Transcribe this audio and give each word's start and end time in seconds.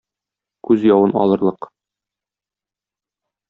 Күз 0.69 0.85
явын 0.87 1.13
алырлык. 1.25 1.69